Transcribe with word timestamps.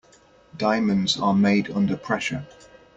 Diamonds 0.57 1.19
are 1.19 1.35
made 1.35 1.69
under 1.69 1.95
pressure. 1.95 2.47